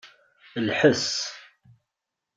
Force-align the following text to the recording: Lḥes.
Lḥes. 0.67 1.09